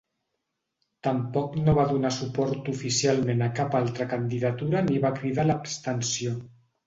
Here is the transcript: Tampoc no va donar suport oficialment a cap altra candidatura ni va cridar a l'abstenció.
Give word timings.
Tampoc 1.07 1.57
no 1.65 1.75
va 1.79 1.83
donar 1.89 2.11
suport 2.15 2.71
oficialment 2.73 3.45
a 3.47 3.51
cap 3.61 3.77
altra 3.81 4.09
candidatura 4.15 4.83
ni 4.87 4.97
va 5.07 5.15
cridar 5.19 5.45
a 5.47 5.49
l'abstenció. 5.51 6.35